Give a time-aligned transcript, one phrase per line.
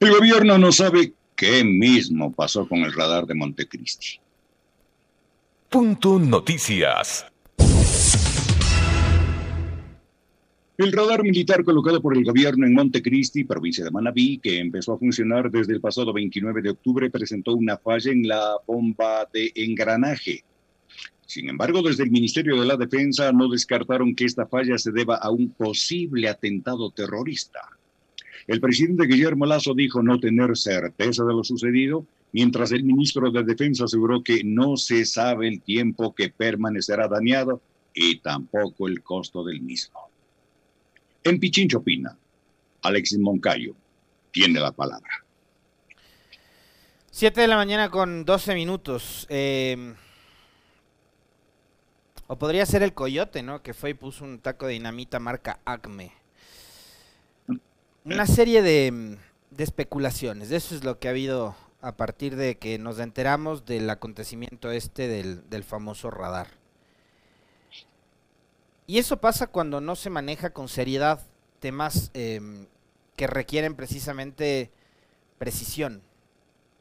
[0.00, 4.20] El gobierno no sabe qué mismo pasó con el radar de Montecristi.
[5.68, 7.26] Punto Noticias.
[10.76, 14.98] El radar militar colocado por el gobierno en Montecristi, provincia de Manabí, que empezó a
[14.98, 20.44] funcionar desde el pasado 29 de octubre, presentó una falla en la bomba de engranaje.
[21.26, 25.16] Sin embargo, desde el Ministerio de la Defensa no descartaron que esta falla se deba
[25.16, 27.77] a un posible atentado terrorista.
[28.48, 33.44] El presidente Guillermo Lazo dijo no tener certeza de lo sucedido, mientras el ministro de
[33.44, 37.60] Defensa aseguró que no se sabe el tiempo que permanecerá dañado
[37.92, 40.00] y tampoco el costo del mismo.
[41.22, 42.16] En Pichincho Pina,
[42.82, 43.74] Alexis Moncayo
[44.30, 45.24] tiene la palabra.
[47.10, 49.26] Siete de la mañana con 12 minutos.
[49.28, 49.94] Em,
[52.28, 53.62] o podría ser el coyote, ¿no?
[53.62, 56.12] Que fue y puso un taco de dinamita marca Acme.
[58.04, 59.18] Una serie de,
[59.50, 60.50] de especulaciones.
[60.50, 65.06] Eso es lo que ha habido a partir de que nos enteramos del acontecimiento este
[65.06, 66.48] del, del famoso radar.
[68.86, 71.20] Y eso pasa cuando no se maneja con seriedad
[71.60, 72.66] temas em,
[73.16, 74.70] que requieren precisamente
[75.38, 76.02] precisión.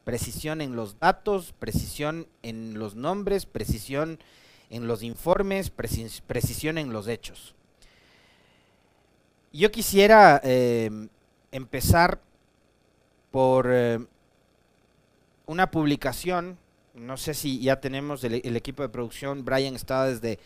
[0.05, 4.19] Precisión en los datos, precisión en los nombres, precisión
[4.69, 7.55] en los informes, precisión en los hechos.
[9.51, 11.09] Yo quisiera em,
[11.57, 12.21] empezar
[13.31, 14.07] por em,
[15.45, 16.57] una publicación,
[16.93, 20.39] no sé si ya tenemos el, equipo de producción, Brian estaba desde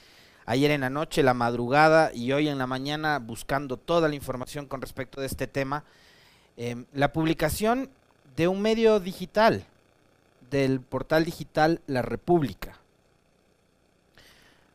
[0.45, 4.65] ayer en la noche, la madrugada y hoy en la mañana buscando toda la información
[4.65, 5.83] con respecto de este tema.
[6.57, 7.89] Em, la publicación
[8.35, 9.65] de un medio digital,
[10.49, 12.77] del portal digital La República.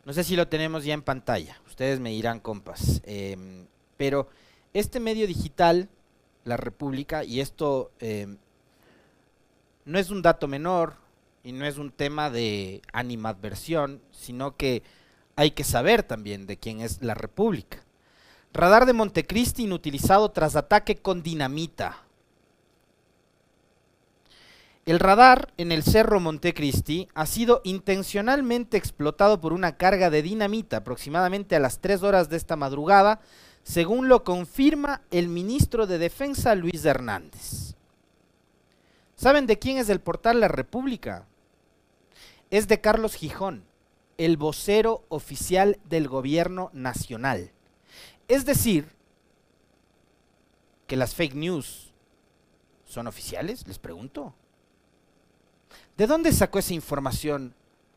[0.05, 3.03] No sé si lo tenemos ya en pantalla, ustedes me dirán compas.
[3.05, 4.29] Em, pero
[4.73, 5.89] este medio digital,
[6.47, 8.39] La República, y esto em,
[9.85, 10.95] no es un dato menor
[11.43, 14.83] y no es un tema de animadversión, sino que
[15.37, 17.83] hay que saber también de quién es la República.
[18.53, 22.07] Radar de Montecristi inutilizado tras ataque con dinamita.
[24.87, 30.79] El radar en el Cerro Montecristi ha sido intencionalmente explotado por una carga de dinamita
[30.79, 33.21] aproximadamente a las 3 horas de esta madrugada,
[33.67, 37.75] según lo confirma el ministro de Defensa Luis Hernández.
[39.17, 41.27] ¿Saben de quién es el portal La República?
[42.51, 43.65] Es de Carlos Gijón
[44.19, 47.51] el vocero oficial del gobierno nacional.
[48.29, 48.89] Es decir,
[50.87, 51.93] que las fake news
[52.85, 54.33] son oficiales, les pregunto.
[55.97, 57.53] ¿De dónde sacó esa información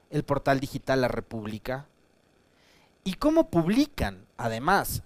[0.10, 1.86] el portal digital La República?
[3.04, 5.04] ¿Y cómo publican, además,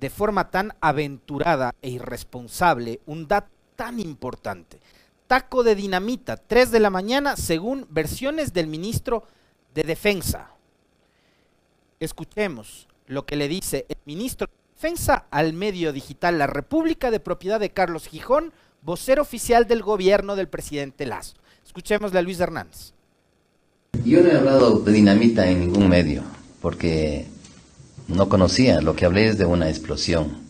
[0.00, 4.80] de forma tan aventurada e irresponsable, un dato tan importante?
[5.26, 9.24] Taco de dinamita, 3 de la mañana, según versiones del ministro
[9.74, 10.50] de Defensa.
[12.00, 17.20] Escuchemos lo que le dice el ministro de Defensa al medio digital La República de
[17.20, 21.34] propiedad de Carlos Gijón, vocero oficial del gobierno del presidente Lazo.
[21.66, 22.92] Escuchémosle a Luis Hernández.
[24.04, 26.22] Yo no he hablado de dinamita en ningún medio,
[26.62, 27.26] porque
[28.08, 30.48] no conocía, lo que hablé es de una explosión.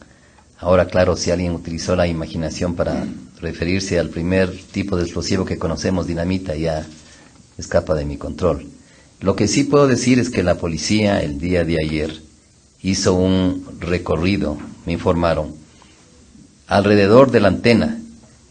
[0.58, 3.06] Ahora, claro, si alguien utilizó la imaginación para
[3.40, 6.86] referirse al primer tipo de explosivo que conocemos, dinamita, ya
[7.58, 8.66] escapa de mi control.
[9.20, 12.22] Lo que sí puedo decir es que la policía el día de ayer
[12.82, 15.54] hizo un recorrido, me informaron,
[16.68, 17.98] alrededor de la antena,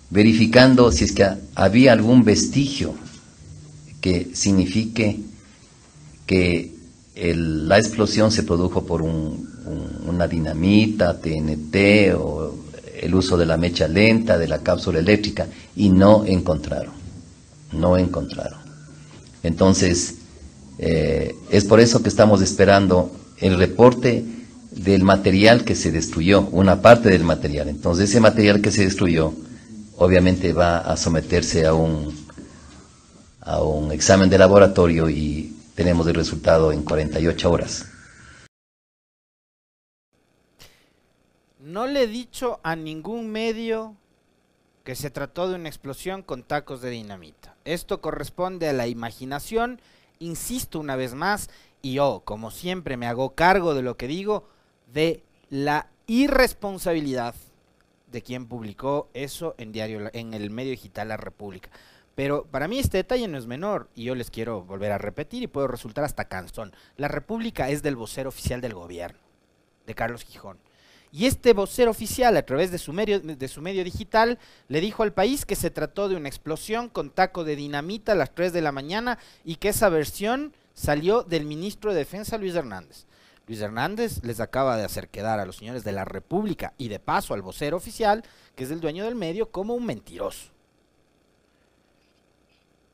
[0.09, 2.93] verificando si es que había algún vestigio
[4.01, 5.19] que signifique
[6.25, 6.76] que
[7.19, 12.55] la explosión se produjo por una dinamita, TNT o
[13.01, 16.93] el uso de la mecha lenta, de la cápsula eléctrica, y no encontraron,
[17.73, 18.59] no encontraron.
[19.43, 20.15] Entonces,
[20.79, 24.23] eh, es por eso que estamos esperando el reporte
[24.71, 27.67] del material que se destruyó, una parte del material.
[27.67, 29.33] Entonces ese material que se destruyó
[29.97, 32.13] obviamente va a someterse a un,
[33.41, 37.85] a un examen de laboratorio y tenemos el resultado en 48 horas.
[41.59, 43.95] No le he dicho a ningún medio
[44.83, 47.55] que se trató de una explosión con tacos de dinamita.
[47.63, 49.79] Esto corresponde a la imaginación
[50.17, 51.51] insisto una vez más,
[51.83, 54.49] y yo, como siempre, me hago cargo de lo que digo,
[54.91, 55.21] de
[55.51, 57.35] la irresponsabilidad
[58.11, 61.69] de quien publicó eso en diario en el medio digital La República.
[62.17, 65.43] Pero para mí este detalle no es menor y yo les quiero volver a repetir
[65.43, 66.73] y puedo resultar hasta cansón.
[66.95, 69.19] La República es del vocero oficial del gobierno,
[69.85, 70.57] de Carlos Gijón.
[71.11, 75.03] Y este vocero oficial, a través de su, medio, de su medio digital, le dijo
[75.03, 78.51] al país que se trató de una explosión con taco de dinamita a las 3
[78.51, 83.05] de la mañana y que esa versión salió del ministro de Defensa, Luis Hernández.
[83.45, 86.99] Luis Hernández les acaba de hacer quedar a los señores de la República y de
[86.99, 88.23] paso al vocero oficial,
[88.55, 90.56] que es el dueño del medio, como un mentiroso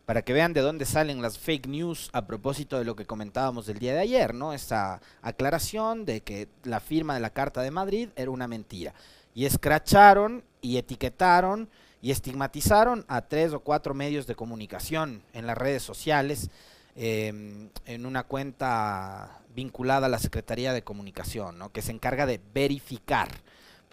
[0.05, 3.69] para que vean de dónde salen las fake news a propósito de lo que comentábamos
[3.69, 4.53] el día de ayer, ¿no?
[4.53, 8.93] Esa aclaración de que la firma de la Carta de Madrid era una mentira.
[9.33, 11.69] Y escracharon y etiquetaron
[12.01, 16.49] y estigmatizaron a tres o cuatro medios de comunicación en las redes sociales
[16.95, 21.71] em, en una cuenta vinculada a la Secretaría de Comunicación, ¿no?
[21.71, 23.29] que se encarga de verificar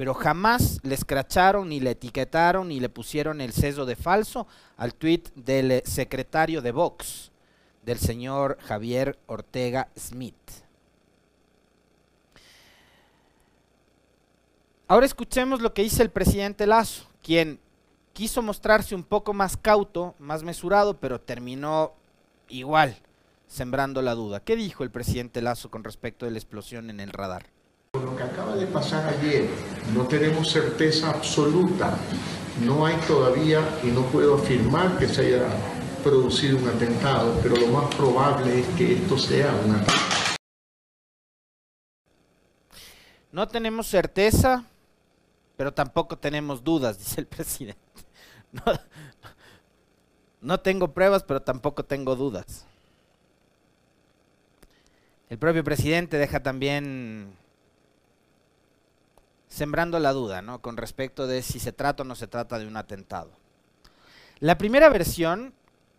[0.01, 4.47] pero jamás le escracharon, ni le etiquetaron, ni le pusieron el sesgo de falso
[4.79, 7.31] al tuit del eh, secretario de Vox,
[7.85, 10.35] del señor Javier Ortega Smith.
[14.89, 17.61] Ahora escuchemos lo que dice el presidente Lazo, quien
[18.15, 21.93] quiso mostrarse un poco más cauto, más mesurado, pero terminó
[22.49, 22.97] igual,
[23.47, 24.41] sembrando la duda.
[24.41, 27.51] ¿Qué dijo el presidente Lazo con respecto de la explosión en el radar?
[27.93, 29.49] Lo que acaba de pasar ayer,
[29.95, 31.97] no tenemos certeza absoluta.
[32.65, 35.49] No hay todavía, y no puedo afirmar que se haya
[36.03, 40.01] producido un atentado, pero lo más probable es que esto sea un atentado.
[43.33, 44.65] No tenemos certeza,
[45.57, 47.81] pero tampoco tenemos dudas, dice el presidente.
[48.53, 48.63] No,
[50.41, 52.67] no tengo pruebas, pero tampoco tengo dudas.
[55.29, 57.33] El propio presidente deja también
[59.51, 60.63] sembrando la duda, ¿no?
[60.63, 63.33] Con respecto de si se trata o no se trata de un atentado.
[64.39, 65.53] La primera versión,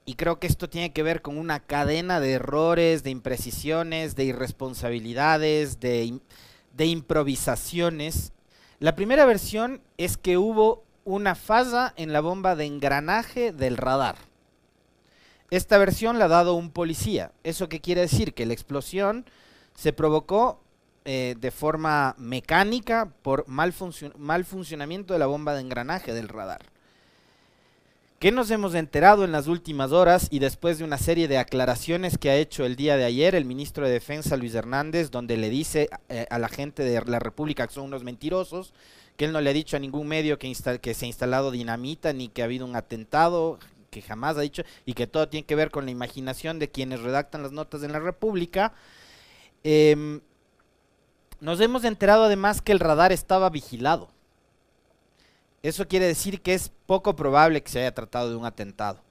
[0.06, 4.24] y creo que esto tiene que ver con una cadena de errores, de imprecisiones, de
[4.24, 6.20] irresponsabilidades, de,
[6.80, 8.32] improvisaciones.
[8.80, 14.16] La primera versión es que hubo una falla en la bomba de engranaje del radar.
[15.52, 17.34] Esta versión la ha dado un policía.
[17.44, 18.34] ¿Eso qué quiere decir?
[18.34, 19.26] Que la explosión
[19.76, 20.62] se provocó
[21.06, 23.74] eh, de forma mecánica por mal,
[24.18, 26.62] mal funcionamiento de la bomba de engranaje del radar.
[28.20, 32.20] ¿Qué nos hemos enterado en las últimas horas y después de una serie de aclaraciones
[32.20, 35.50] que ha hecho el día de ayer el ministro de Defensa Luis Hernández, donde le
[35.50, 38.74] dice eh, a la gente de la República que son unos mentirosos,
[39.18, 42.14] que él no le ha dicho a ningún medio que, que se ha instalado dinamita
[42.14, 43.58] ni que ha habido un atentado,
[43.90, 47.02] que jamás ha dicho, y que todo tiene que ver con la imaginación de quienes
[47.02, 48.74] redactan las notas en la República.
[49.64, 50.22] Em,
[51.42, 54.10] nos hemos enterado además que el radar estaba vigilado.
[55.64, 59.02] Eso quiere decir que es poco probable que se haya tratado de un atentado.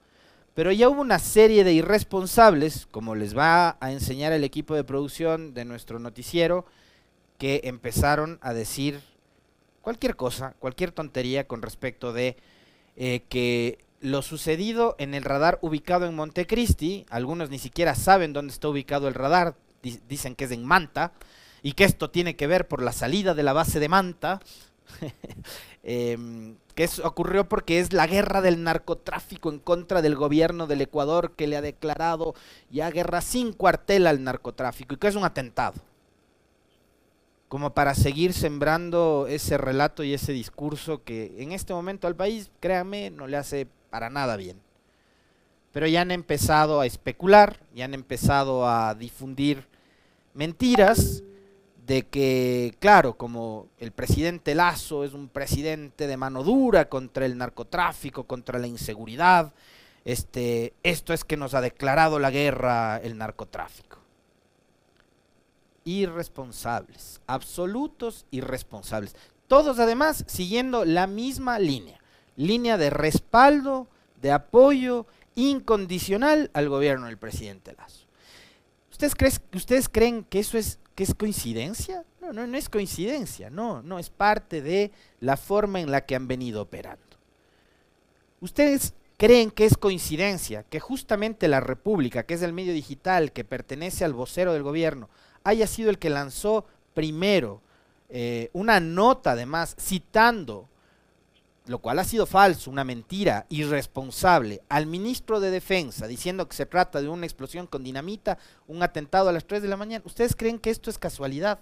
[0.53, 4.83] Pero ya hubo una serie de irresponsables, como les va a enseñar el equipo de
[4.83, 6.65] producción de nuestro noticiero,
[7.37, 9.01] que empezaron a decir
[9.81, 12.37] cualquier cosa, cualquier tontería con respecto de
[12.95, 18.53] eh, que lo sucedido en el radar ubicado en Montecristi, algunos ni siquiera saben dónde
[18.53, 19.55] está ubicado el radar,
[20.07, 21.13] dicen que es en Manta,
[21.63, 24.39] y que esto tiene que ver por la salida de la base de Manta,
[25.83, 30.81] em, que eso ocurrió porque es la guerra del narcotráfico en contra del gobierno del
[30.81, 32.33] Ecuador que le ha declarado
[32.69, 35.75] ya guerra sin cuartel al narcotráfico y que es un atentado.
[37.47, 42.49] Como para seguir sembrando ese relato y ese discurso que en este momento al país,
[42.61, 44.57] créanme, no le hace para nada bien.
[45.73, 49.67] Pero ya han empezado a especular, ya han empezado a difundir
[50.33, 51.23] mentiras
[51.91, 57.37] de que, claro, como el presidente Lazo es un presidente de mano dura contra el
[57.37, 59.51] narcotráfico, contra la inseguridad,
[60.05, 63.97] este, esto es que nos ha declarado la guerra el narcotráfico.
[65.83, 69.13] Irresponsables, absolutos irresponsables.
[69.49, 71.99] Todos además siguiendo la misma línea,
[72.37, 73.89] línea de respaldo,
[74.21, 78.05] de apoyo incondicional al gobierno del presidente Lazo.
[78.91, 82.05] ¿Ustedes, ¿Ustedes creen que eso es ¿Que es coincidencia?
[82.21, 86.15] No, no, no es coincidencia, no, no, es parte de la forma en la que
[86.15, 87.01] han venido operando.
[88.39, 93.43] ¿Ustedes creen que es coincidencia que justamente la República, que es el medio digital que
[93.43, 95.09] pertenece al vocero del gobierno,
[95.43, 97.63] haya sido el que lanzó primero
[98.09, 100.69] eh, una nota además citando
[101.71, 106.65] lo cual ha sido falso, una mentira irresponsable, al ministro de Defensa diciendo que se
[106.65, 108.37] trata de una explosión con dinamita,
[108.67, 111.59] un atentado a las 3 de la mañana, ¿ustedes creen que esto es casualidad?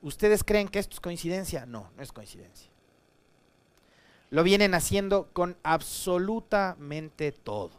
[0.00, 1.66] ¿Ustedes creen que esto es coincidencia?
[1.66, 2.70] No, no es coincidencia.
[4.30, 7.72] Lo vienen haciendo con absolutamente todo.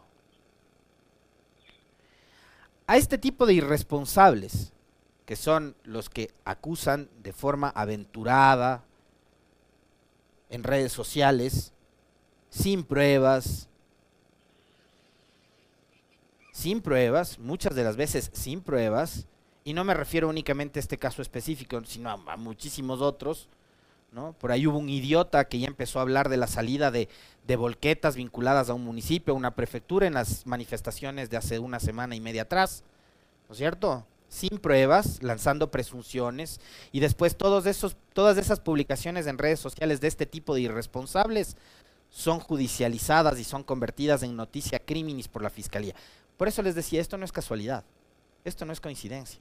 [2.87, 4.73] A este tipo de irresponsables,
[5.25, 8.84] que son los que acusan de forma aventurada,
[10.49, 11.73] en redes sociales,
[12.49, 13.67] sin pruebas,
[16.51, 19.27] sin pruebas, muchas de las veces sin pruebas,
[19.63, 23.49] y no me refiero únicamente a este caso específico, sino a, muchísimos otros,
[24.11, 24.33] ¿no?
[24.33, 27.09] Por ahí hubo un idiota que ya empezó a hablar de la salida de,
[27.45, 31.79] de volquetas vinculadas a un municipio, a una prefectura en las manifestaciones de hace una
[31.79, 32.83] semana y media atrás,
[33.49, 34.05] ¿no es cierto?
[34.35, 36.59] Sin pruebas, lanzando presunciones,
[36.91, 41.55] y después todos esos, todas esas publicaciones en redes sociales de este tipo de irresponsables
[42.09, 45.95] son judicializadas y son convertidas en noticia criminis por la fiscalía.
[46.35, 47.85] Por eso les decía, esto no es casualidad,
[48.43, 49.39] esto no es coincidencia.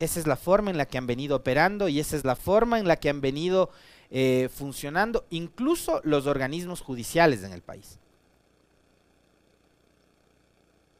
[0.00, 2.80] Esa es la forma en la que han venido operando y esa es la forma
[2.80, 3.70] en la que han venido
[4.10, 8.00] eh, funcionando incluso los organismos judiciales en el país.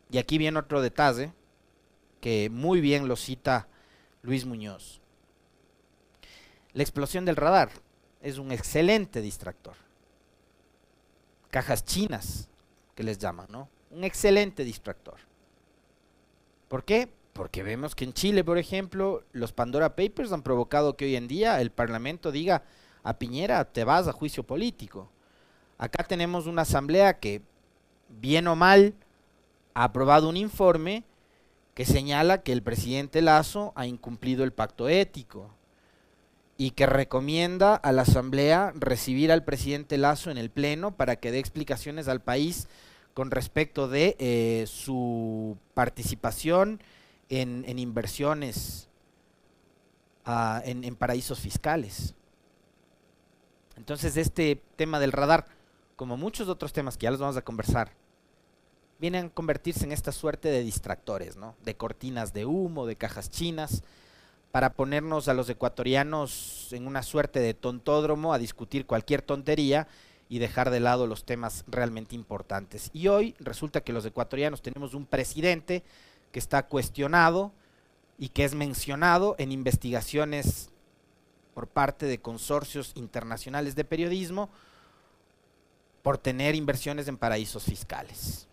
[0.09, 1.33] Y aquí viene otro detalle
[2.26, 3.68] que muy bien lo cita
[4.23, 5.00] Luis Muñoz.
[6.73, 7.71] La explosión del radar
[8.21, 9.76] es un excelente distractor.
[11.52, 12.49] Cajas chinas,
[12.97, 13.68] que les llaman, ¿no?
[13.92, 15.21] un excelente distractor.
[16.66, 17.09] ¿Por qué?
[17.33, 21.28] Porque vemos que en Chile, por ejemplo, los Pandora Papers han provocado que hoy en
[21.28, 22.64] día el Parlamento diga
[23.04, 25.09] a Piñera, te vas a juicio político.
[25.78, 27.40] Acá tenemos una asamblea que,
[28.09, 28.95] bien o mal,
[29.75, 31.04] ha aprobado un informe
[31.76, 35.50] que señala que el presidente Lazo ha incumplido el pacto ético
[36.56, 41.30] y que recomienda a la asamblea recibir al presidente Lazo en el pleno para que
[41.30, 42.66] dé explicaciones al país
[43.12, 46.80] con respecto de eh, su participación
[47.28, 48.88] en, inversiones
[50.25, 52.14] ah, en, paraísos fiscales.
[53.76, 55.45] Entonces este tema del radar,
[55.95, 57.92] como muchos otros temas que ya los vamos a conversar,
[58.99, 61.55] vienen a convertirse en esta suerte de distractores, ¿no?
[61.65, 63.83] de cortinas de humo, de cajas chinas,
[64.53, 69.87] para ponernos a los ecuatorianos en una suerte de tontódromo a discutir cualquier tontería
[70.29, 72.91] y dejar de lado los temas realmente importantes.
[72.93, 75.83] Y hoy resulta que los ecuatorianos tenemos un presidente
[76.33, 77.53] que está cuestionado
[78.19, 80.71] y que es mencionado en investigaciones
[81.55, 84.50] por parte de consorcios internacionales de periodismo
[86.03, 88.47] por tener inversiones en paraísos fiscales.